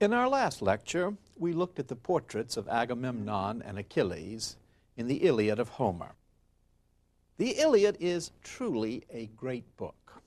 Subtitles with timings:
[0.00, 4.56] In our last lecture, we looked at the portraits of Agamemnon and Achilles
[4.96, 6.12] in the Iliad of Homer.
[7.36, 10.22] The Iliad is truly a great book,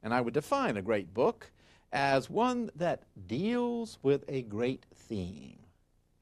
[0.00, 1.50] and I would define a great book
[1.92, 5.58] as one that deals with a great theme.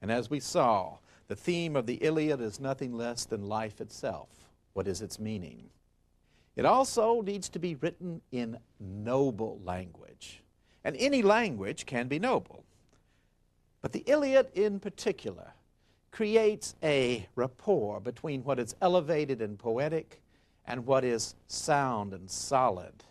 [0.00, 0.96] And as we saw,
[1.26, 4.30] the theme of the Iliad is nothing less than life itself.
[4.72, 5.68] What is its meaning?
[6.56, 10.42] It also needs to be written in noble language.
[10.84, 12.64] And any language can be noble.
[13.80, 15.52] But the Iliad in particular
[16.10, 20.20] creates a rapport between what is elevated and poetic
[20.66, 23.04] and what is sound and solid.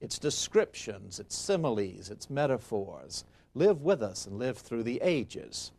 [0.00, 3.24] Its descriptions, its similes, its metaphors
[3.54, 5.72] live with us and live through the ages.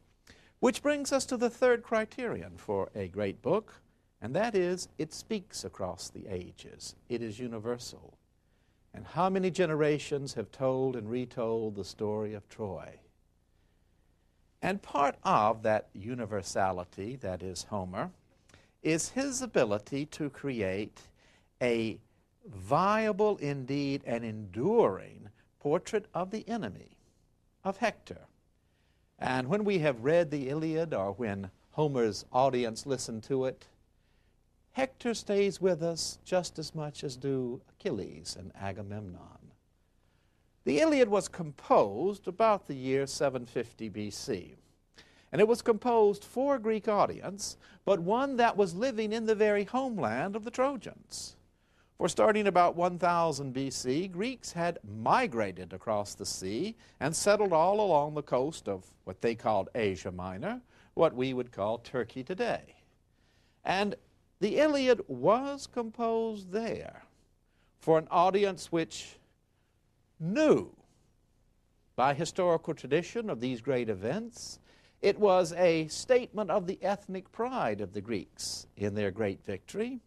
[0.60, 3.76] Which brings us to the third criterion for a great book,
[4.22, 6.96] and that is it speaks across the ages.
[7.08, 8.18] It is universal.
[8.94, 13.00] And how many generations have told and retold the story of Troy?
[14.62, 18.12] And part of that universality, that is Homer,
[18.84, 21.02] is his ability to create
[21.62, 22.00] a
[22.46, 26.98] viable, indeed, and enduring portrait of the enemy,
[27.64, 28.22] of Hector.
[29.18, 33.68] And when we have read the Iliad or when Homer's audience listened to it,
[34.72, 39.39] Hector stays with us just as much as do Achilles and Agamemnon.
[40.70, 44.54] The Iliad was composed about the year 750 BC.
[45.32, 49.34] And it was composed for a Greek audience, but one that was living in the
[49.34, 51.38] very homeland of the Trojans.
[51.98, 58.14] For starting about 1000 BC, Greeks had migrated across the sea and settled all along
[58.14, 60.62] the coast of what they called Asia Minor,
[60.94, 62.76] what we would call Turkey today.
[63.66, 63.96] And
[64.40, 67.06] the Iliad was composed there
[67.80, 69.19] for an audience which
[70.20, 70.70] knew
[71.96, 74.60] by historical tradition of these great events.
[75.02, 80.02] It was a statement of the ethnic pride of the Greeks in their great victory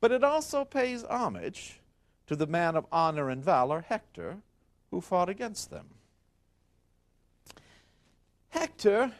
[0.00, 1.80] but it also pays homage
[2.26, 4.38] to the man of honor and valor, Hector,
[4.90, 5.86] who fought against them.
[8.50, 9.12] Hector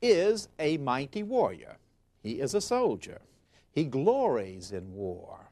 [0.00, 1.76] is a mighty warrior.
[2.22, 3.20] He is a soldier.
[3.70, 5.43] He glories in war.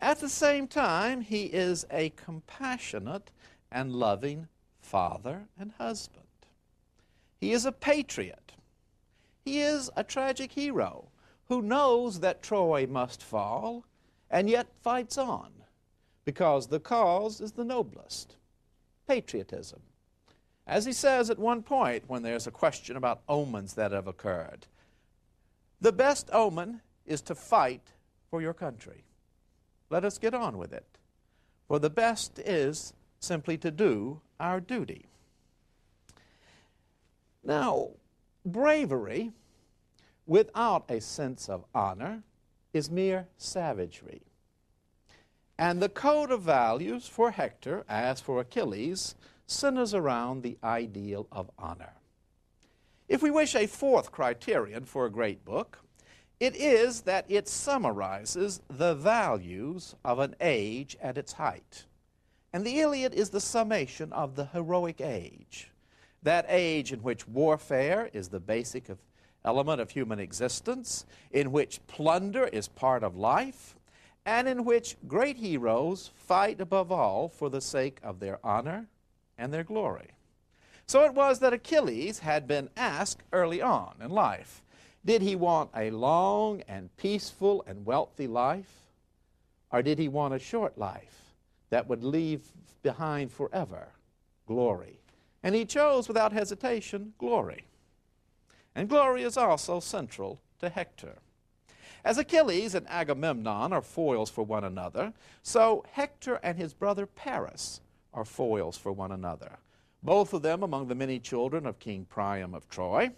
[0.00, 3.30] At the same time, he is a compassionate
[3.70, 4.48] and loving
[4.80, 6.24] father and husband.
[7.40, 8.52] He is a patriot.
[9.44, 11.08] He is a tragic hero
[11.46, 13.84] who knows that Troy must fall
[14.30, 15.52] and yet fights on
[16.24, 18.36] because the cause is the noblest
[19.06, 19.80] patriotism.
[20.66, 24.66] As he says at one point when there's a question about omens that have occurred,
[25.80, 27.92] the best omen is to fight
[28.30, 29.04] for your country.
[29.94, 30.98] Let us get on with it.
[31.68, 35.06] For the best is simply to do our duty.
[37.44, 37.90] Now,
[38.44, 39.30] bravery
[40.26, 42.24] without a sense of honor
[42.72, 44.22] is mere savagery.
[45.56, 49.14] And the code of values for Hector, as for Achilles,
[49.46, 51.92] centers around the ideal of honor.
[53.08, 55.83] If we wish a fourth criterion for a great book,
[56.40, 61.84] it is that it summarizes the values of an age at its height.
[62.52, 65.70] And the Iliad is the summation of the heroic age,
[66.22, 68.98] that age in which warfare is the basic of
[69.44, 73.76] element of human existence, in which plunder is part of life,
[74.24, 78.86] and in which great heroes fight above all for the sake of their honor
[79.36, 80.10] and their glory.
[80.86, 84.62] So it was that Achilles had been asked early on in life
[85.04, 88.70] did he want a long and peaceful and wealthy life,
[89.70, 91.34] or did he want a short life
[91.70, 92.42] that would leave
[92.82, 93.88] behind forever
[94.46, 95.00] glory?
[95.42, 97.64] And he chose without hesitation glory.
[98.74, 101.18] And glory is also central to Hector.
[102.04, 105.12] As Achilles and Agamemnon are foils for one another,
[105.42, 107.80] so Hector and his brother Paris
[108.12, 109.58] are foils for one another,
[110.02, 113.10] both of them among the many children of King Priam of Troy.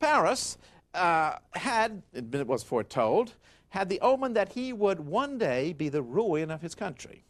[0.00, 0.56] Paris
[0.98, 3.32] uh, had, it was foretold,
[3.70, 7.24] had the omen that he would one day be the ruin of his country.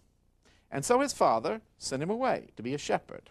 [0.70, 3.30] And so his father sent him away to be a shepherd.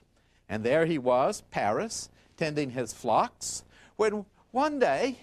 [0.49, 3.63] And there he was, Paris, tending his flocks,
[3.95, 5.17] when one day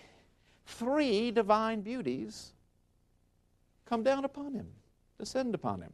[0.67, 2.53] three divine beauties
[3.87, 4.69] come down upon him,
[5.19, 5.93] descend upon him.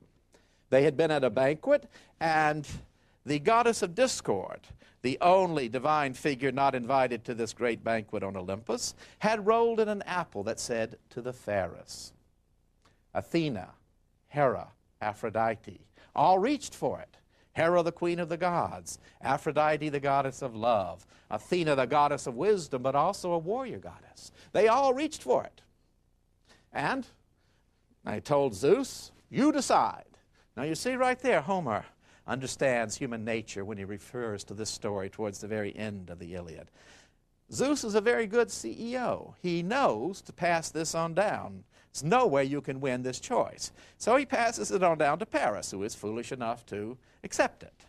[0.71, 1.89] They had been at a banquet,
[2.21, 2.67] and
[3.31, 4.59] the goddess of discord,
[5.03, 9.89] the only divine figure not invited to this great banquet on Olympus, had rolled in
[9.89, 12.13] an apple that said, To the fairest.
[13.15, 13.69] Athena,
[14.27, 17.19] Hera, Aphrodite, all reached for it.
[17.53, 22.35] Hera, the queen of the gods, Aphrodite, the goddess of love, Athena, the goddess of
[22.35, 24.33] wisdom, but also a warrior goddess.
[24.51, 25.61] They all reached for it.
[26.73, 27.07] And
[28.05, 30.19] I told Zeus, You decide.
[30.57, 31.85] Now you see right there, Homer
[32.27, 36.35] understands human nature when he refers to this story towards the very end of the
[36.35, 36.71] Iliad.
[37.53, 39.35] Zeus is a very good CEO.
[39.43, 41.65] He knows to pass this on down.
[41.93, 43.73] There's no way you can win this choice.
[43.99, 47.87] So he passes it on down to Paris, who is foolish enough to accept it.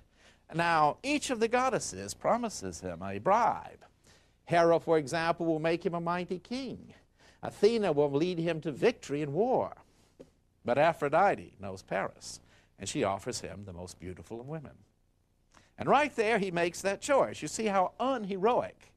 [0.53, 3.85] Now, each of the goddesses promises him a bribe.
[4.45, 6.93] Hera, for example, will make him a mighty king.
[7.43, 9.73] Athena will lead him to victory in war.
[10.65, 12.39] But Aphrodite knows Paris,
[12.81, 14.73] and she offers him the most beautiful of women.
[15.77, 17.41] And right there, he makes that choice.
[17.41, 18.91] You see how unheroic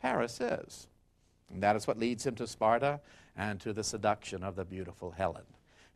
[0.00, 0.86] Paris is.
[1.52, 3.00] And that is what leads him to Sparta
[3.36, 5.42] and to the seduction of the beautiful Helen.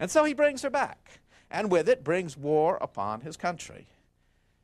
[0.00, 3.87] And so he brings her back, and with it brings war upon his country.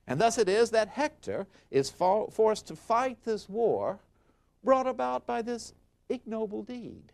[0.07, 4.01] And thus it is that Hector is forced to fight this war
[4.65, 5.75] brought about by this
[6.09, 7.13] ignoble deed.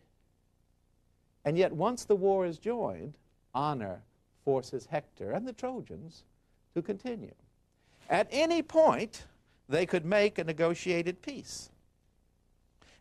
[1.45, 3.15] And yet, once the war is joined,
[3.55, 4.03] honor
[4.51, 6.25] forces Hector and the Trojans
[6.75, 7.35] to continue.
[8.09, 9.27] At any point,
[9.69, 11.71] they could make a negotiated peace.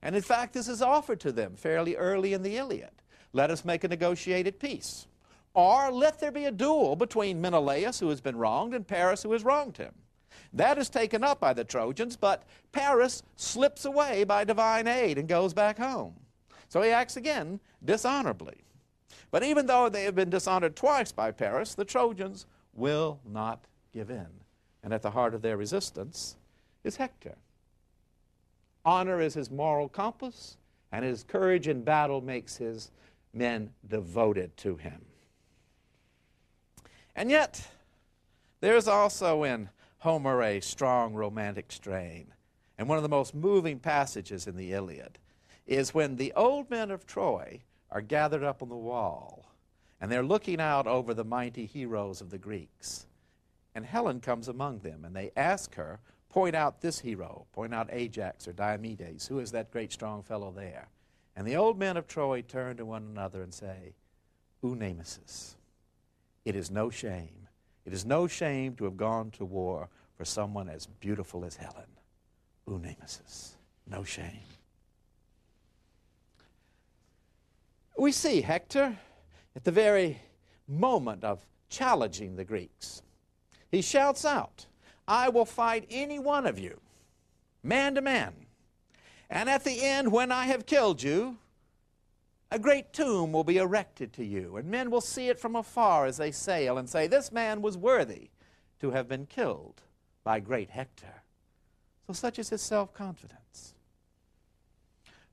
[0.04, 2.92] And in fact, this is offered to them fairly early in the Iliad.
[3.34, 5.08] Let us make a negotiated peace.
[5.56, 9.32] Or let there be a duel between Menelaus, who has been wronged, and Paris, who
[9.32, 9.96] has wronged him.
[10.54, 15.28] That is taken up by the Trojans, but Paris slips away by divine aid and
[15.28, 16.14] goes back home.
[16.68, 18.62] So he acts again dishonorably.
[19.32, 24.10] But even though they have been dishonored twice by Paris, the Trojans will not give
[24.10, 24.28] in.
[24.84, 26.36] And at the heart of their resistance
[26.84, 27.36] is Hector.
[28.86, 30.58] Honor is his moral compass,
[30.92, 32.92] and his courage in battle makes his
[33.34, 35.02] men devoted to him.
[37.16, 37.68] And yet,
[38.62, 39.70] there's also in
[40.00, 42.28] Homer a strong romantic strain.
[42.78, 45.20] And one of the most moving passages in the Iliad
[45.68, 47.60] is when the old men of Troy
[47.92, 49.46] are gathered up on the wall
[50.02, 53.08] and they're looking out over the mighty heroes of the Greeks.
[53.76, 56.00] And Helen comes among them and they ask her,
[56.30, 59.28] Point out this hero, point out Ajax or Diomedes.
[59.28, 60.88] Who is that great strong fellow there?
[61.36, 63.96] And the old men of Troy turn to one another and say,
[64.64, 65.56] O Nemesis.
[66.46, 67.48] It is no shame.
[67.86, 71.90] It is no shame to have gone to war for someone as beautiful as Helen.
[72.68, 73.56] O Nemesis.
[73.88, 74.44] No shame.
[78.00, 78.98] We see Hector
[79.58, 80.22] at the very
[80.70, 83.02] moment of challenging the Greeks.
[83.70, 84.68] He shouts out,
[85.06, 86.80] I will fight any one of you,
[87.62, 88.34] man to man.
[89.30, 91.40] And at the end, when I have killed you,
[92.50, 96.06] a great tomb will be erected to you, and men will see it from afar
[96.06, 98.30] as they sail and say, This man was worthy
[98.80, 99.82] to have been killed
[100.24, 101.24] by great Hector.
[102.08, 103.74] So, such is his self confidence.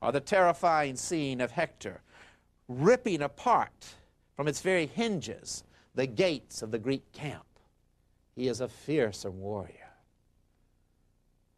[0.01, 2.01] Or the terrifying scene of Hector
[2.67, 3.95] ripping apart
[4.35, 5.63] from its very hinges
[5.95, 7.45] the gates of the Greek camp.
[8.35, 9.73] He is a fearsome warrior.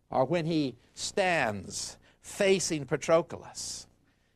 [0.10, 3.86] Or when he stands facing Patroclus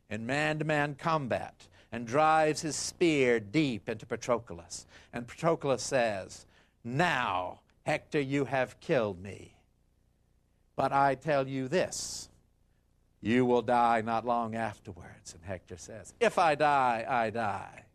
[0.09, 4.85] in man to man combat and drives his spear deep into Patroclus.
[5.13, 6.45] And Patroclus says,
[6.83, 9.53] Now, Hector, you have killed me.
[10.75, 12.29] But I tell you this
[13.23, 15.33] you will die not long afterwards.
[15.33, 17.85] And Hector says, If I die, I die.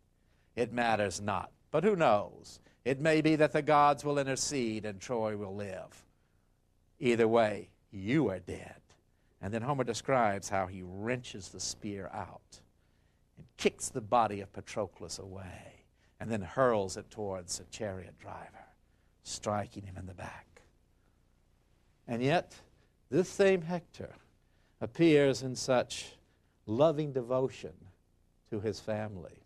[0.55, 1.51] It matters not.
[1.69, 2.59] But who knows?
[2.83, 6.03] It may be that the gods will intercede and Troy will live.
[6.99, 8.81] Either way, you are dead.
[9.39, 12.59] And then Homer describes how he wrenches the spear out
[13.37, 15.85] and kicks the body of Patroclus away
[16.19, 18.65] and then hurls it towards a chariot driver,
[19.21, 20.63] striking him in the back.
[22.07, 22.55] And yet,
[23.11, 24.15] this same Hector
[24.81, 26.13] appears in such
[26.65, 27.73] loving devotion
[28.49, 29.43] to his family.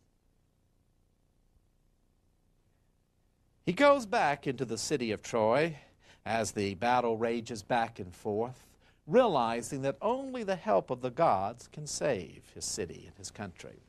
[3.66, 5.78] He goes back into the city of Troy
[6.26, 8.68] as the battle rages back and forth,
[9.08, 13.84] realizing that only the help of the gods can save his city and his country.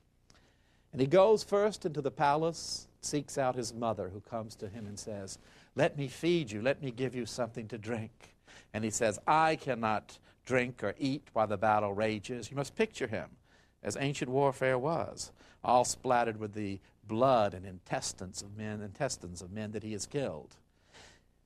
[0.93, 4.87] And he goes first into the palace, seeks out his mother, who comes to him
[4.87, 5.39] and says,
[5.77, 8.35] Let me feed you, let me give you something to drink.
[8.73, 12.51] And he says, I cannot drink or eat while the battle rages.
[12.51, 13.31] You must picture him
[13.83, 19.53] as ancient warfare was, all splattered with the blood and intestines of men, intestines of
[19.53, 20.57] men that he has killed.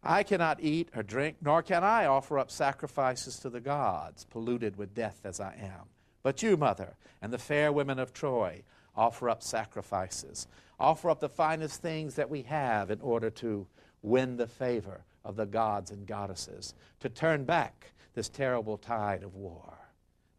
[0.02, 4.76] I cannot eat or drink, nor can I offer up sacrifices to the gods, polluted
[4.76, 5.86] with death as I am.
[6.22, 8.62] But you, mother, and the fair women of Troy,
[8.94, 10.46] offer up sacrifices.
[10.78, 13.66] Offer up the finest things that we have in order to
[14.02, 19.34] win the favor of the gods and goddesses to turn back this terrible tide of
[19.34, 19.78] war.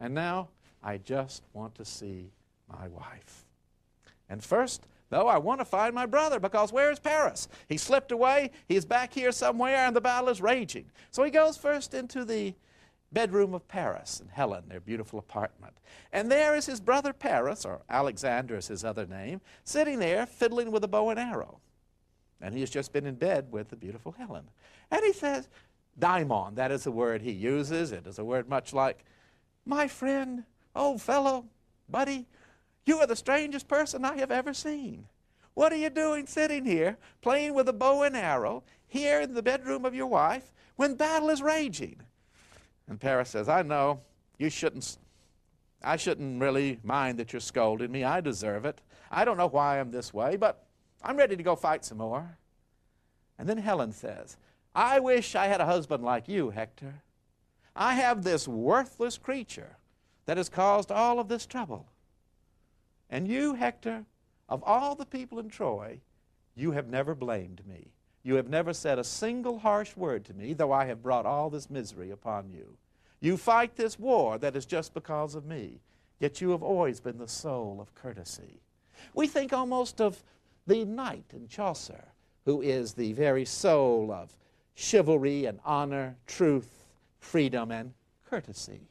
[0.00, 0.48] And now
[0.82, 2.30] I just want to see
[2.68, 3.44] my wife.
[4.28, 7.48] And first, though, I want to find my brother because where is Paris?
[7.68, 10.86] He slipped away, he's back here somewhere, and the battle is raging.
[11.10, 12.54] So he goes first into the
[13.12, 15.74] bedroom of Paris and Helen, their beautiful apartment.
[16.12, 20.70] And there is his brother Paris, or Alexander is his other name, sitting there fiddling
[20.70, 21.60] with a bow and arrow.
[22.40, 24.48] And he has just been in bed with the beautiful Helen.
[24.90, 25.48] And he says,
[25.98, 27.92] Daimon, that is the word he uses.
[27.92, 29.04] It is a word much like,
[29.66, 30.44] My friend,
[30.74, 31.46] old fellow,
[31.88, 32.26] buddy,
[32.86, 35.06] you are the strangest person I have ever seen.
[35.54, 39.42] What are you doing sitting here, playing with a bow and arrow, here in the
[39.42, 42.00] bedroom of your wife, when battle is raging?
[42.88, 44.00] And Paris says, I know,
[44.38, 44.96] you shouldn't,
[45.82, 48.04] I shouldn't really mind that you're scolding me.
[48.04, 48.80] I deserve it.
[49.10, 50.64] I don't know why I'm this way, but
[51.02, 52.38] I'm ready to go fight some more.
[53.38, 54.36] And then Helen says,
[54.74, 57.02] I wish I had a husband like you, Hector.
[57.74, 59.76] I have this worthless creature
[60.26, 61.86] that has caused all of this trouble.
[63.08, 64.04] And you, Hector,
[64.48, 66.00] of all the people in Troy,
[66.54, 67.88] you have never blamed me.
[68.22, 71.48] You have never said a single harsh word to me, though I have brought all
[71.48, 72.76] this misery upon you.
[73.20, 75.80] You fight this war that is just because of me,
[76.18, 78.60] yet you have always been the soul of courtesy.
[79.14, 80.22] We think almost of
[80.70, 82.04] the knight in Chaucer,
[82.44, 84.36] who is the very soul of
[84.74, 86.84] chivalry and honor, truth,
[87.18, 87.92] freedom, and
[88.28, 88.82] courtesy.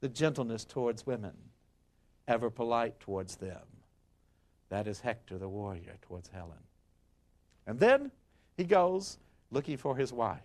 [0.00, 1.34] The gentleness towards women,
[2.26, 3.60] ever polite towards them.
[4.70, 6.64] That is Hector the warrior towards Helen.
[7.66, 8.10] And then
[8.56, 9.18] he goes
[9.50, 10.40] looking for his wife.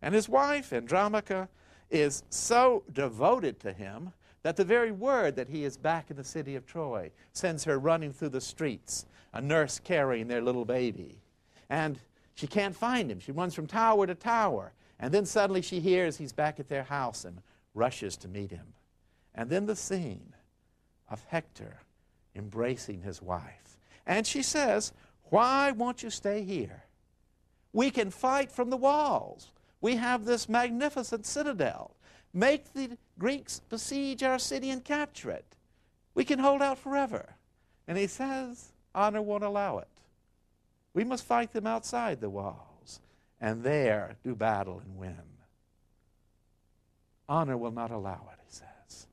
[0.00, 1.48] And his wife, Andromache,
[1.90, 6.24] is so devoted to him that the very word that he is back in the
[6.24, 11.18] city of Troy sends her running through the streets, a nurse carrying their little baby.
[11.68, 11.98] And
[12.34, 13.20] she can't find him.
[13.20, 14.72] She runs from tower to tower.
[14.98, 17.38] And then suddenly she hears he's back at their house and
[17.74, 18.74] rushes to meet him.
[19.34, 20.34] And then the scene
[21.08, 21.78] of Hector
[22.34, 23.78] embracing his wife.
[24.06, 24.92] And she says,
[25.24, 26.84] Why won't you stay here?
[27.72, 29.52] We can fight from the walls.
[29.80, 31.94] We have this magnificent citadel.
[32.32, 35.56] Make the Greeks besiege our city and capture it.
[36.14, 37.34] We can hold out forever.
[37.88, 39.88] And he says, honor won't allow it.
[40.94, 43.00] We must fight them outside the walls
[43.40, 45.16] and there do battle and win.
[47.28, 49.06] Honor will not allow it, he says.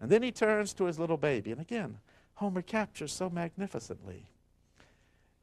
[0.00, 1.52] And then he turns to his little baby.
[1.52, 1.98] And again,
[2.34, 4.26] Homer captures so magnificently.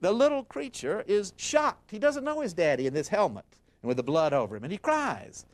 [0.02, 1.92] The little creature is shocked.
[1.92, 3.46] He doesn't know his daddy in this helmet
[3.82, 5.46] and with the blood over him, and he cries.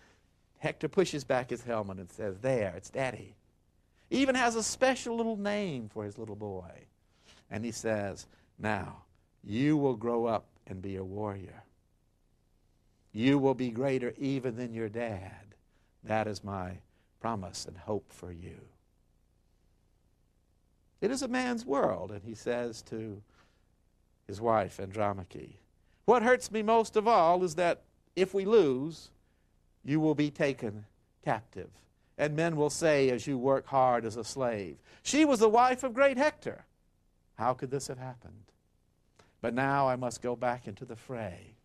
[0.60, 3.36] Hector pushes back his helmet and says, There, it's daddy.
[4.10, 6.72] He even has a special little name for his little boy.
[7.51, 8.25] And he says,
[8.58, 9.03] Now,
[9.43, 11.63] you will grow up and be a warrior.
[13.12, 15.55] You will be greater even than your dad.
[16.03, 16.77] That is my
[17.20, 18.58] promise and hope for you.
[21.01, 23.22] It is a man's world, and he says to
[24.27, 25.60] his wife, Andromache,
[26.05, 27.81] What hurts me most of all is that
[28.15, 29.10] if we lose,
[29.84, 30.86] you will be taken
[31.25, 31.70] captive.
[32.17, 35.84] And men will say, as you work hard as a slave, She was the wife
[35.84, 36.65] of great Hector.
[37.41, 38.51] How could this have happened?
[39.41, 41.55] But now I must go back into the fray.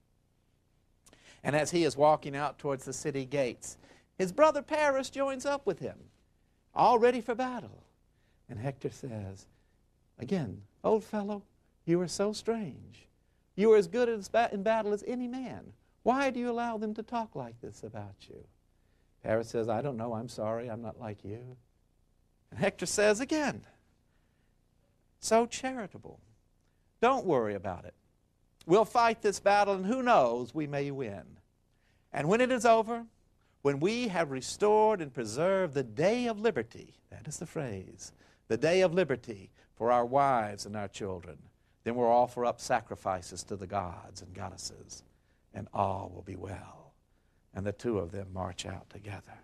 [1.44, 3.76] And as he is walking out towards the city gates,
[4.16, 5.98] his brother Paris joins up with him,
[6.74, 7.82] all ready for battle.
[8.48, 9.48] And Hector says,
[10.18, 11.42] Again, old fellow,
[11.84, 13.06] you are so strange.
[13.54, 15.74] You are as good in battle as any man.
[16.04, 18.42] Why do you allow them to talk like this about you?
[19.22, 20.14] Paris says, I don't know.
[20.14, 20.70] I'm sorry.
[20.70, 21.58] I'm not like you.
[22.50, 23.66] And Hector says again,
[25.20, 26.20] so charitable.
[27.00, 27.94] Don't worry about it.
[28.66, 31.22] We'll fight this battle, and who knows, we may win.
[32.12, 33.04] And when it is over,
[33.62, 38.12] when we have restored and preserved the day of liberty, that is the phrase,
[38.48, 41.38] the day of liberty for our wives and our children,
[41.84, 45.04] then we'll offer up sacrifices to the gods and goddesses
[45.56, 46.92] and all will be well.
[47.54, 49.40] And the two of them march out together.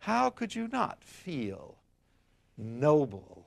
[0.00, 1.78] How could you not feel
[2.58, 3.43] noble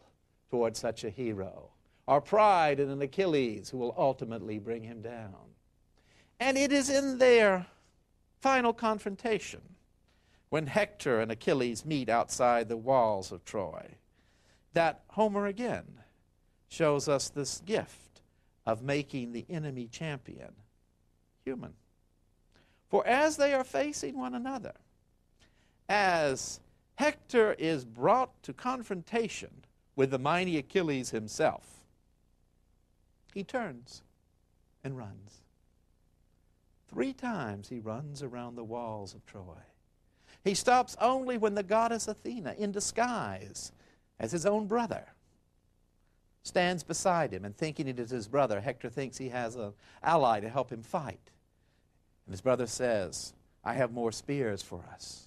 [0.50, 1.70] toward such a hero,
[2.08, 5.36] or pride in an Achilles who will ultimately bring him down?
[6.40, 7.66] And it is in their
[8.40, 9.62] final confrontation,
[10.50, 13.96] when Hector and Achilles meet outside the walls of Troy,
[14.74, 15.86] that Homer again
[16.70, 18.22] shows us this gift
[18.66, 20.54] of making the enemy champion
[21.44, 21.74] human.
[22.90, 24.74] For as they are facing one another,
[25.90, 26.60] as
[26.96, 29.52] Hector is brought to confrontation
[29.98, 31.66] with the mighty Achilles himself,
[33.34, 34.04] he turns
[34.84, 35.42] and runs.
[36.90, 39.58] Three times he runs around the walls of Troy.
[40.44, 43.74] He stops only when the goddess Athena, in disguise
[44.20, 45.08] as his own brother,
[46.44, 50.40] stands beside him, and thinking it is his brother, Hector thinks he has an ally
[50.40, 51.32] to help him fight.
[52.26, 53.34] And his brother says,
[53.66, 55.26] I have more spears for us.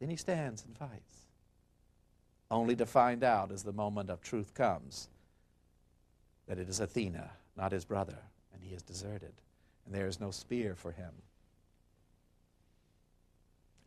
[0.00, 1.23] Then he stands and fights,
[2.54, 5.08] only to find out as the moment of truth comes
[6.46, 8.18] that it is Athena, not his brother,
[8.52, 9.32] and he is deserted,
[9.84, 11.10] and there is no spear for him.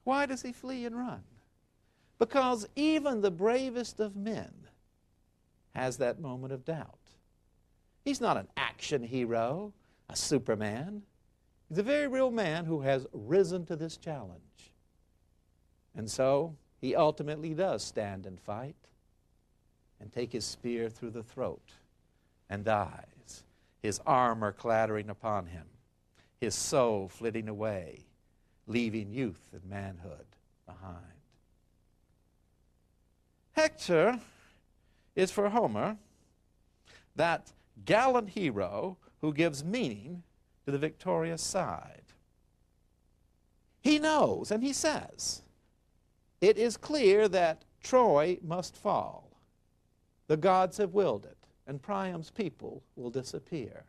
[0.03, 1.23] Why does he flee and run?
[2.19, 4.51] Because even the bravest of men
[5.73, 6.99] has that moment of doubt.
[8.03, 9.71] He's not an action hero,
[10.09, 11.03] a superman.
[11.69, 14.71] He's a very real man who has risen to this challenge.
[15.95, 18.75] And so he ultimately does stand and fight
[19.99, 21.71] and take his spear through the throat
[22.49, 23.43] and dies,
[23.81, 25.65] his armor clattering upon him,
[26.39, 28.05] his soul flitting away,
[28.67, 30.25] leaving youth and manhood
[30.65, 31.01] behind.
[33.53, 34.19] Hector
[35.15, 35.97] is for Homer
[37.15, 37.51] that
[37.85, 40.21] gallant hero who gives meaning
[40.65, 42.03] to the victorious side.
[43.81, 45.41] He knows, and he says,
[46.41, 49.29] it is clear that Troy must fall.
[50.27, 53.85] The gods have willed it, and Priam's people will disappear.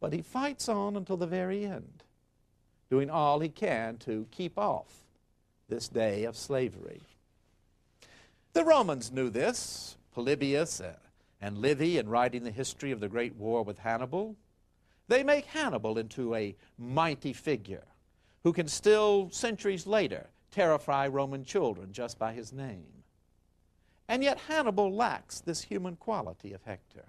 [0.00, 2.02] But he fights on until the very end,
[2.90, 5.04] doing all he can to keep off
[5.68, 7.00] this day of slavery.
[8.52, 9.96] The Romans knew this.
[10.12, 10.94] Polybius uh,
[11.40, 14.36] and Livy, in writing the history of the great war with Hannibal,
[15.08, 17.84] they make Hannibal into a mighty figure
[18.44, 22.86] who can still, centuries later, terrify Roman children just by his name.
[24.08, 27.06] And yet Hannibal lacks this human quality of Hector.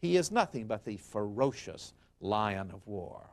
[0.00, 3.30] He is nothing but the ferocious lion of war.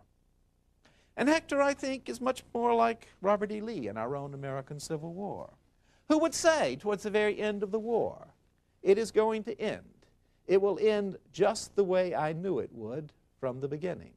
[1.17, 3.60] And Hector, I think, is much more like Robert E.
[3.60, 5.50] Lee in our own American Civil War,
[6.08, 8.28] who would say towards the very end of the war,
[8.84, 9.84] it is going to end.
[10.47, 14.13] It will end just the way I knew it would from the beginning.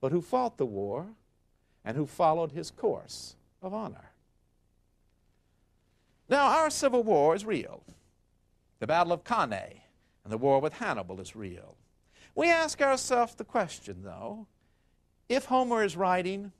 [0.00, 1.06] But who fought the war
[1.84, 4.11] and who followed his course of honor.
[6.28, 7.82] Now, our Civil War is real.
[8.78, 9.82] The Battle of Cannae
[10.24, 11.76] and the war with Hannibal is real.
[12.34, 14.46] We ask ourselves the question, though,
[15.28, 16.52] if Homer is writing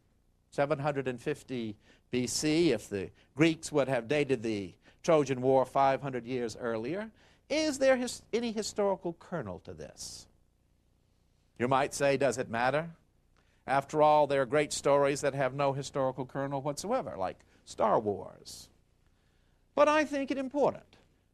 [0.50, 1.76] 750
[2.12, 7.10] BC, if the Greeks would have dated the Trojan War 500 years earlier,
[7.48, 10.26] is there his, any historical kernel to this?
[11.58, 12.90] You might say, does it matter?
[13.66, 18.68] After all, there are great stories that have no historical kernel whatsoever, like Star Wars.
[19.74, 20.84] But I think it important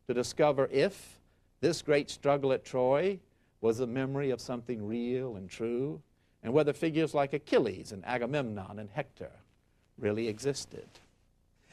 [0.06, 1.18] to discover if
[1.60, 3.18] this great struggle at Troy
[3.60, 6.00] was a memory of something real and true,
[6.42, 9.32] and whether figures like Achilles and Agamemnon and Hector
[9.98, 10.88] really existed.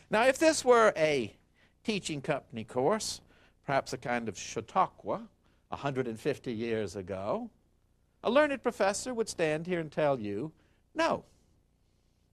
[0.09, 1.35] Now, if this were a
[1.83, 3.21] teaching company course,
[3.65, 5.21] perhaps a kind of Chautauqua
[5.69, 7.49] 150 years ago,
[8.23, 10.51] a learned professor would stand here and tell you,
[10.95, 11.23] no,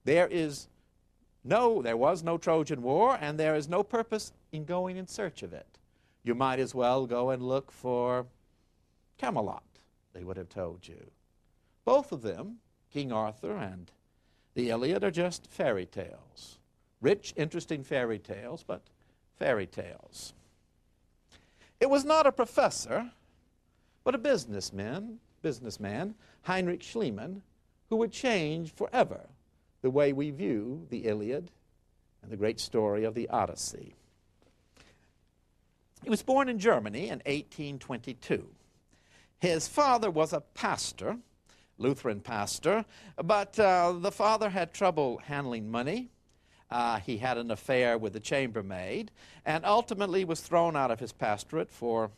[0.05, 0.67] there is
[1.43, 5.43] no, there was no Trojan War, and there is no purpose in going in search
[5.43, 5.79] of it.
[6.23, 8.25] You might as well go and look for
[9.17, 9.63] Camelot,
[10.13, 11.11] they would have told you.
[11.83, 12.59] Both of them,
[12.91, 13.91] King Arthur and
[14.53, 16.59] the Iliad, are just fairy tales.
[17.01, 18.81] Rich, interesting fairy tales, but
[19.37, 20.33] fairy tales.
[21.81, 23.11] It was not a professor,
[24.05, 27.41] but a businessman, businessman, Heinrich Schliemann,
[27.89, 29.27] who would change forever
[29.83, 31.51] the way we view the Iliad
[32.23, 33.93] and the great story of the Odyssey.
[36.03, 38.47] He was born in Germany in 1822.
[39.39, 41.17] His father was a pastor,
[41.77, 42.85] Lutheran pastor,
[43.21, 46.09] but uh, the father had trouble handling money.
[46.71, 49.11] Uh, he had an affair with the chambermaid
[49.45, 52.09] and ultimately was thrown out of his pastorate for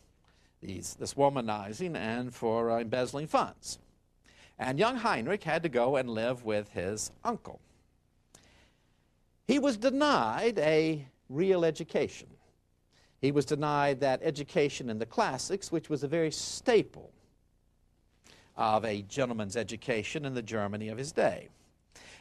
[0.62, 3.78] these, this womanizing and for uh, embezzling funds.
[4.58, 7.60] And young Heinrich had to go and live with his uncle.
[9.46, 12.28] He was denied a real education.
[13.20, 17.10] He was denied that education in the classics, which was a very staple
[18.56, 21.48] of a gentleman's education in the Germany of his day.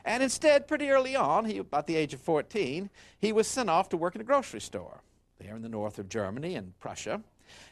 [0.04, 3.90] And instead, pretty early on, he, about the age of 14, he was sent off
[3.90, 5.02] to work in a grocery store
[5.40, 7.22] there in the north of Germany and Prussia.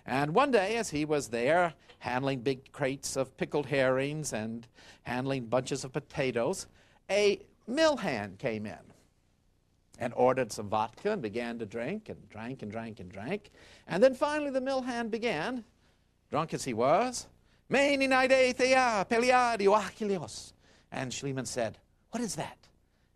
[0.06, 4.67] And one day, as he was there handling big crates of pickled herrings and
[5.04, 6.67] handling bunches of potatoes,
[7.10, 8.93] a mill hand came in
[10.00, 13.52] and ordered some vodka and began to drink and drank and drank and drank.
[13.88, 15.63] And then finally the mill hand began,
[16.30, 17.28] drunk as he was,
[17.69, 18.08] Meni
[18.54, 20.54] thea peliadio achilios.
[20.91, 21.78] And Schliemann said,
[22.12, 22.58] What is that?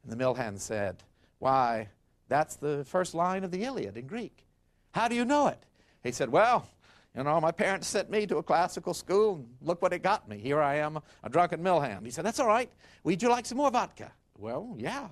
[0.04, 1.04] And the mill hand said,
[1.40, 1.90] Why,
[2.28, 4.46] that's the first line of the Iliad in Greek.
[4.92, 5.64] How do you know it?
[6.08, 6.68] He said, Well,
[7.16, 10.28] you know, my parents sent me to a classical school, and look what it got
[10.28, 10.38] me.
[10.38, 12.06] Here I am, a drunken mill hand.
[12.06, 12.72] He said, That's all right.
[13.04, 14.12] Would you like some more vodka?
[14.38, 15.10] Well, yeah.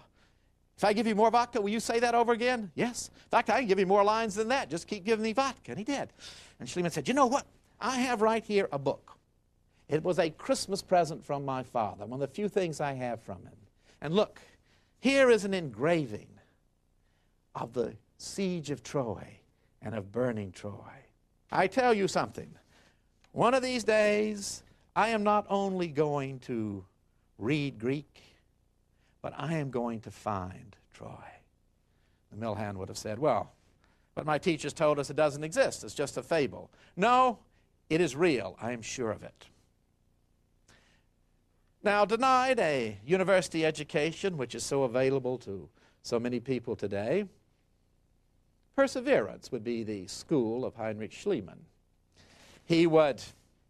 [0.78, 2.72] If I give you more vodka, will you say that over again?
[2.76, 3.10] Yes.
[3.14, 4.70] In fact, I can give you more lines than that.
[4.70, 5.72] Just keep giving me vodka.
[5.72, 6.10] And he did.
[6.60, 7.46] And Schliemann said, You know what?
[7.80, 9.18] I have right here a book.
[9.90, 13.22] It was a Christmas present from my father, one of the few things I have
[13.22, 13.54] from him.
[14.02, 14.40] And look,
[15.00, 16.28] here is an engraving
[17.54, 19.40] of the siege of Troy
[19.86, 21.06] and of burning Troy.
[21.52, 22.50] I tell you something.
[23.32, 24.64] One of these days,
[24.96, 26.84] I am not only going to
[27.38, 28.24] read Greek,
[29.22, 31.24] but I am going to find Troy.
[32.32, 33.54] The mill hand would have said, Well,
[34.16, 35.84] but my teachers told us it doesn't exist.
[35.84, 36.72] It's just a fable.
[36.96, 37.40] No,
[37.90, 38.58] it is real.
[38.62, 39.46] I am sure of it.
[41.84, 45.70] Now, denied a university education, which is so available to
[46.02, 47.26] so many people today,
[48.76, 51.60] perseverance would be the school of Heinrich Schliemann.
[52.66, 53.22] He would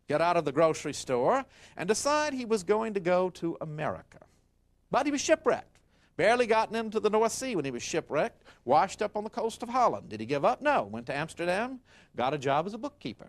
[0.07, 1.45] get out of the grocery store
[1.77, 4.19] and decide he was going to go to America.
[4.91, 5.79] But he was shipwrecked.
[6.17, 9.61] Barely gotten into the North Sea when he was shipwrecked, washed up on the coast
[9.63, 10.07] of Holland.
[10.09, 10.61] Did he give up?
[10.61, 10.83] No.
[10.83, 11.81] Went to Amsterdam,
[12.15, 13.27] got a job as a bookkeeper.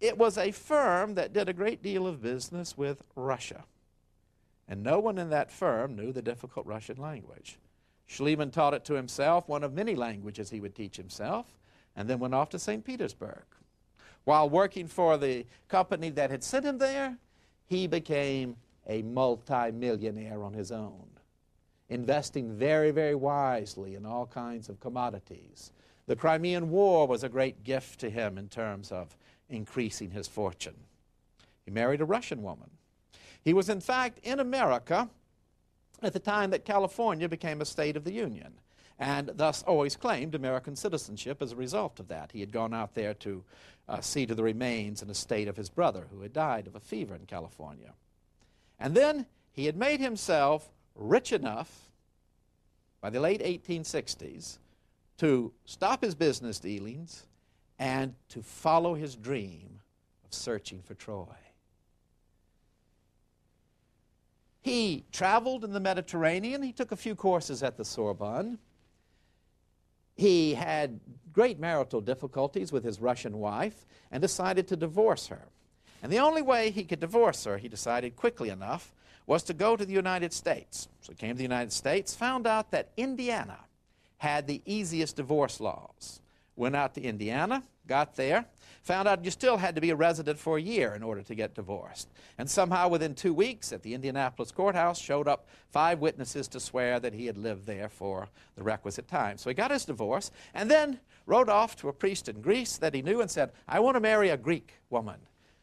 [0.00, 3.64] It was a firm that did a great deal of business with Russia.
[4.68, 7.58] And no one in that firm knew the difficult Russian language.
[8.08, 11.58] Schliemann taught it to himself, one of many languages he would teach himself,
[11.94, 12.82] and then went off to St.
[12.84, 13.44] Petersburg.
[14.24, 17.18] While working for the company that had sent him there,
[17.66, 21.06] he became a multimillionaire on his own,
[21.90, 25.72] investing very, very wisely in all kinds of commodities.
[26.06, 29.16] The Crimean War was a great gift to him in terms of
[29.50, 30.76] increasing his fortune.
[31.64, 32.70] He married a Russian woman.
[33.42, 35.10] He was, in fact, in America
[36.02, 38.54] at the time that California became a state of the Union,
[38.98, 42.32] and thus always claimed American citizenship as a result of that.
[42.32, 43.44] He had gone out there to
[43.88, 46.80] uh, see to the remains and estate of his brother, who had died of a
[46.80, 47.94] fever in California.
[48.78, 51.88] And then he had made himself rich enough
[53.00, 54.58] by the late 1860s
[55.18, 57.26] to stop his business dealings
[57.78, 59.80] and to follow his dream
[60.24, 61.26] of searching for Troy.
[64.60, 66.62] He traveled in the Mediterranean.
[66.62, 68.58] He took a few courses at the Sorbonne.
[70.16, 71.00] He had
[71.32, 75.48] great marital difficulties with his Russian wife and decided to divorce her.
[76.02, 78.92] And the only way he could divorce her, he decided quickly enough,
[79.26, 80.88] was to go to the United States.
[81.02, 83.58] So he came to the United States, found out that Indiana
[84.18, 86.20] had the easiest divorce laws
[86.56, 88.44] went out to Indiana, got there,
[88.82, 91.34] found out you still had to be a resident for a year in order to
[91.34, 92.08] get divorced.
[92.38, 97.00] And somehow within two weeks at the Indianapolis courthouse showed up five witnesses to swear
[97.00, 99.36] that he had lived there for the requisite time.
[99.38, 102.94] So he got his divorce and then wrote off to a priest in Greece that
[102.94, 105.16] he knew and said, I want to marry a Greek woman.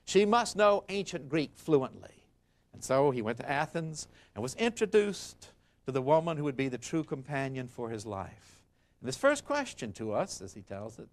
[0.05, 2.25] She must know ancient Greek fluently.
[2.73, 5.49] And so he went to Athens and was introduced
[5.85, 8.61] to the woman who would be the true companion for his life.
[9.01, 11.07] And his first question to us, as he tells it,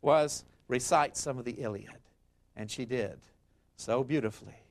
[0.00, 2.00] was recite some of the Iliad.
[2.56, 3.18] And she did
[3.76, 4.62] so beautifully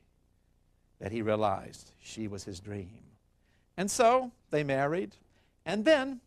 [0.99, 2.99] that he realized she was his dream.
[3.75, 5.15] And so they married,
[5.65, 6.21] and then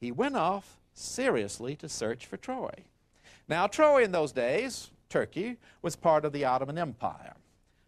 [0.00, 2.72] he went off seriously to search for Troy.
[3.48, 7.34] Now, Troy in those days, Turkey, was part of the Ottoman Empire,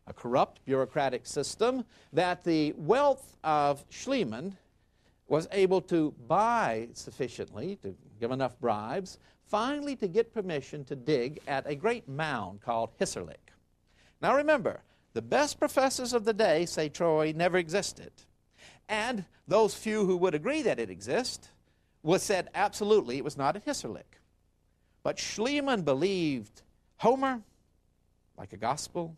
[0.06, 4.54] a corrupt bureaucratic system that the wealth of Schliemann
[5.28, 9.18] was able to buy sufficiently, to give enough bribes,
[9.50, 13.52] finally to get permission to dig at a great mound called Hissarlik.
[14.22, 14.82] Now remember,
[15.12, 18.12] the best professors of the day say Troy never existed.
[18.88, 21.48] And those few who would agree that it exists
[22.02, 24.20] was said absolutely it was not at Hissarlik.
[25.02, 26.62] But Schliemann believed
[26.98, 27.42] Homer
[28.38, 29.16] like a gospel,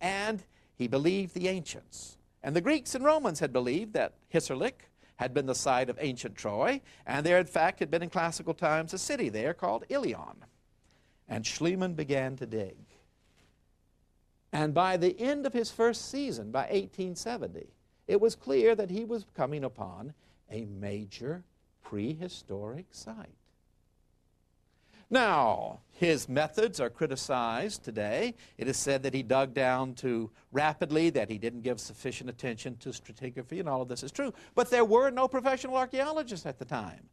[0.00, 0.42] and
[0.76, 2.16] he believed the ancients.
[2.42, 6.36] And the Greeks and Romans had believed that Hissarlik had been the site of ancient
[6.36, 10.44] Troy, and there, in fact, had been in classical times a city there called Ilion.
[11.28, 12.76] And Schliemann began to dig.
[14.52, 17.66] And by the end of his first season, by 1870,
[18.06, 20.14] it was clear that he was coming upon
[20.50, 21.44] a major
[21.82, 23.45] prehistoric site.
[25.08, 28.34] Now, his methods are criticized today.
[28.58, 32.76] It is said that he dug down too rapidly, that he didn't give sufficient attention
[32.78, 34.34] to stratigraphy, and all of this is true.
[34.54, 37.08] But there were no professional archaeologists at the time.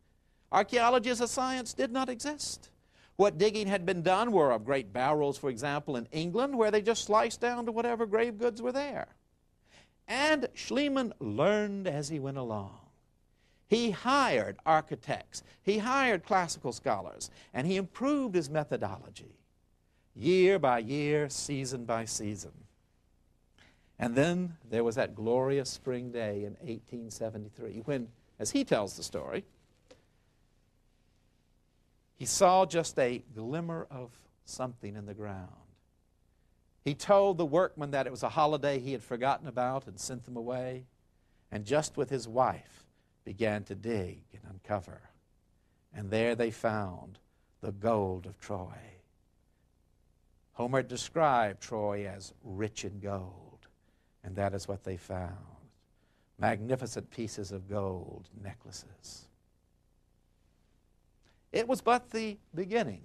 [0.51, 2.69] Archaeology as a science did not exist.
[3.15, 6.81] What digging had been done were of great barrows, for example, in England, where they
[6.81, 9.15] just sliced down to whatever grave goods were there.
[10.07, 12.82] And Schliemann learned as he went along.
[13.67, 19.37] He hired architects, he hired classical scholars, and he improved his methodology
[20.15, 22.51] year by year, season by season.
[23.99, 29.03] And then there was that glorious spring day in 1873 when, as he tells the
[29.03, 29.45] story,
[32.15, 34.11] he saw just a glimmer of
[34.45, 35.49] something in the ground.
[36.83, 40.25] He told the workmen that it was a holiday he had forgotten about and sent
[40.25, 40.85] them away,
[41.51, 42.82] and just with his wife,
[43.25, 45.01] began to dig and uncover.
[45.93, 47.19] And there they found
[47.61, 48.77] the gold of Troy.
[50.53, 53.67] Homer described Troy as rich in gold,
[54.23, 55.37] and that is what they found
[56.39, 59.27] magnificent pieces of gold necklaces.
[61.51, 63.03] It was but the beginning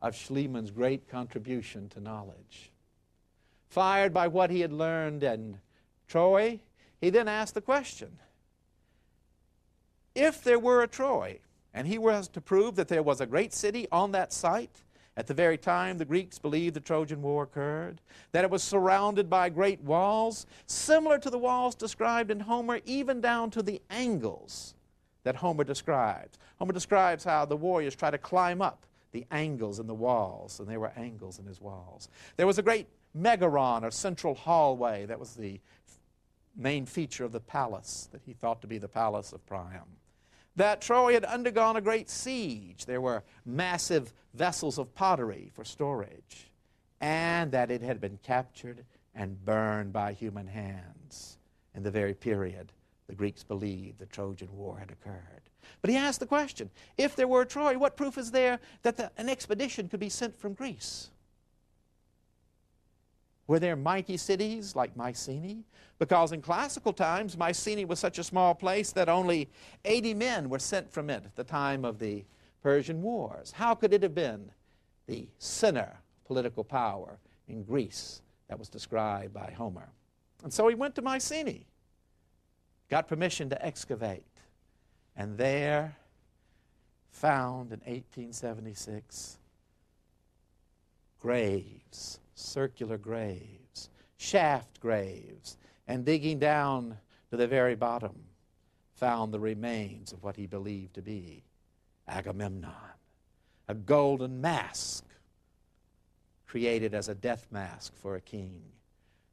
[0.00, 2.72] of Schliemann's great contribution to knowledge.
[3.68, 5.58] Fired by what he had learned in
[6.08, 6.60] Troy,
[7.00, 8.18] he then asked the question
[10.14, 11.38] if there were a Troy,
[11.74, 14.82] and he was to prove that there was a great city on that site,
[15.16, 18.00] at the very time the Greeks believed the Trojan War occurred,
[18.32, 23.20] that it was surrounded by great walls, similar to the walls described in Homer, even
[23.20, 24.74] down to the angles
[25.24, 26.38] that Homer describes.
[26.58, 30.68] Homer describes how the warriors try to climb up the angles in the walls, and
[30.68, 32.08] there were angles in his walls.
[32.36, 35.60] There was a great megaron, or central hallway, that was the
[36.56, 39.84] main feature of the palace that he thought to be the palace of Priam
[40.56, 42.84] that Troy had undergone a great siege.
[42.84, 46.50] There were massive vessels of pottery for storage,
[47.00, 48.84] and that it had been captured
[49.14, 51.38] and burned by human hands
[51.74, 52.72] in the very period
[53.12, 55.42] the Greeks believed the Trojan War had occurred.
[55.82, 59.10] But he asked the question if there were Troy, what proof is there that the,
[59.18, 61.10] an expedition could be sent from Greece?
[63.52, 65.58] Were there mighty cities like Mycenae?
[65.98, 69.50] Because in classical times, Mycenae was such a small place that only
[69.84, 72.24] 80 men were sent from it at the time of the
[72.62, 73.52] Persian Wars.
[73.52, 74.50] How could it have been
[75.06, 79.90] the center political power in Greece that was described by Homer?
[80.42, 81.66] And so he went to Mycenae,
[82.88, 84.24] got permission to excavate,
[85.14, 85.94] and there
[87.10, 89.36] found in 1876
[91.20, 96.96] graves circular graves, shaft graves, and digging down
[97.30, 98.14] to the very bottom,
[98.94, 101.42] found the remains of what he believed to be
[102.08, 102.70] Agamemnon,
[103.68, 105.04] a golden mask
[106.46, 108.62] created as a death mask for a king,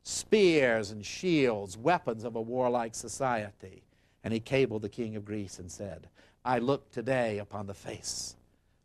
[0.04, 3.84] spears and shields, weapons of a warlike society.
[4.24, 6.10] And he cabled the king of Greece and said,
[6.46, 8.36] I look today upon the face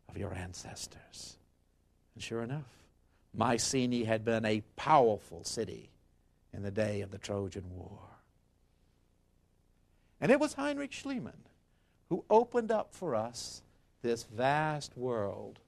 [0.09, 1.37] of your ancestors.
[2.13, 2.84] And sure enough,
[3.37, 5.89] Mycenae had been a powerful city
[6.53, 7.99] in the day of the Trojan War.
[10.21, 11.43] And it was Heinrich Schliemann
[12.09, 13.61] who opened up for us
[14.01, 15.59] this vast world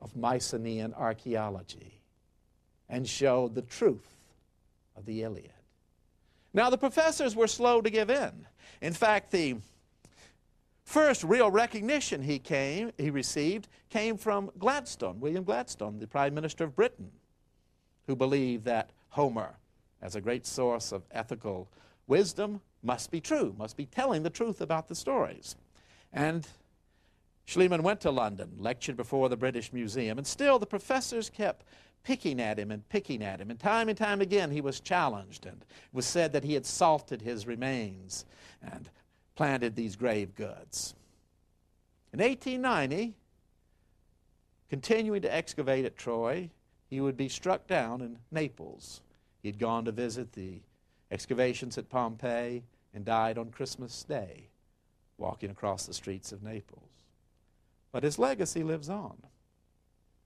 [0.00, 2.00] of Mycenaean archaeology
[2.88, 4.16] and showed the truth
[4.96, 5.50] of the Iliad.
[6.54, 8.46] Now, the professors were slow to give in.
[8.80, 9.56] In fact, the
[10.86, 16.62] First real recognition he came, he received came from Gladstone, William Gladstone, the Prime Minister
[16.62, 17.10] of Britain,
[18.06, 19.56] who believed that Homer,
[20.00, 21.68] as a great source of ethical
[22.06, 25.56] wisdom, must be true, must be telling the truth about the stories.
[26.12, 26.46] And
[27.48, 31.64] Schliemann went to London, lectured before the British Museum, and still the professors kept
[32.04, 33.50] picking at him and picking at him.
[33.50, 36.64] And time and time again he was challenged, and it was said that he had
[36.64, 38.24] salted his remains
[38.62, 38.88] and
[39.36, 40.94] planted these grave goods.
[42.12, 43.14] In 1890,
[44.70, 46.50] continuing to excavate at Troy,
[46.88, 49.02] he would be struck down in Naples.
[49.42, 50.60] He had gone to visit the
[51.10, 54.48] excavations at Pompeii and died on Christmas Day,
[55.18, 56.88] walking across the streets of Naples.
[57.92, 59.16] But his legacy lives on.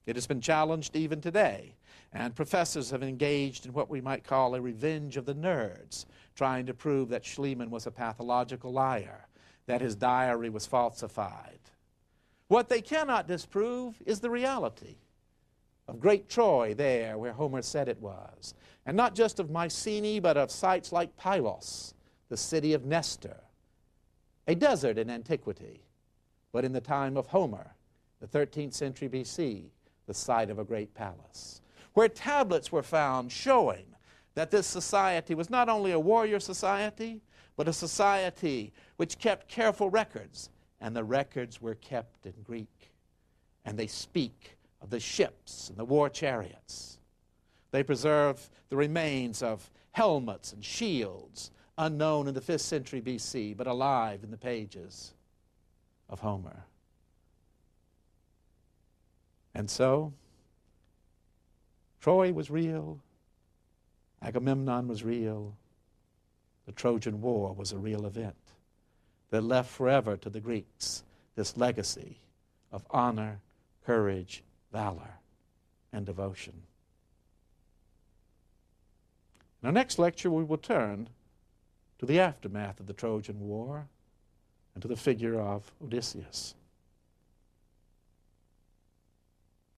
[0.07, 1.77] It has been challenged even today,
[2.13, 6.67] and professors have engaged in what we might call a revenge of the nerds, trying
[6.67, 9.29] to prove that Schliemann was a pathological liar,
[9.67, 11.61] that his diary was falsified.
[12.49, 14.97] What they cannot disprove is the reality
[15.87, 18.55] of great Troy there where Homer said it was,
[18.87, 21.95] and not just of Mycenae, but of sites like Pylos,
[22.29, 23.37] the city of Nestor,
[24.49, 25.85] a desert in antiquity,
[26.53, 27.75] but in the time of Homer,
[28.21, 29.71] the 13th century BC,
[30.11, 31.63] the site of a great palace,
[31.95, 33.85] where tablets were found showing
[34.35, 37.21] that this society was not only a warrior society,
[37.57, 42.91] but a society which kept careful records, and the records were kept in Greek.
[43.65, 46.99] And they speak of the ships and the war chariots.
[47.71, 53.69] They preserve the remains of helmets and shields, unknown in the 5th century BC, but
[53.69, 55.15] alive in the pages
[56.09, 56.65] of Homer.
[59.55, 60.13] And so,
[62.01, 63.01] Troy was real,
[64.23, 65.55] Agamemnon was real,
[66.67, 68.37] the Trojan War was a real event
[69.31, 72.19] that left forever to the Greeks this legacy
[72.73, 73.41] of honor,
[73.85, 75.19] courage, valor,
[75.93, 76.55] and devotion.
[79.63, 81.09] In our next lecture, we will turn
[81.99, 83.87] to the aftermath of the Trojan War
[84.75, 86.55] and to the figure of Odysseus.